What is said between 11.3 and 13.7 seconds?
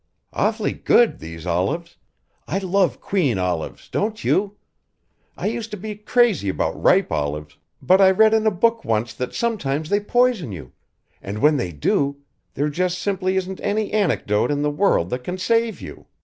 when they do there just simply isn't